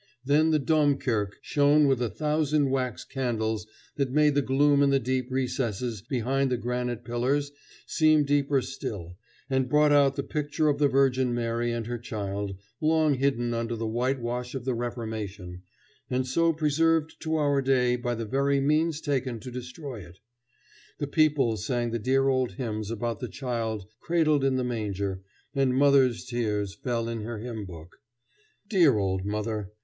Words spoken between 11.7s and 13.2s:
and her child, long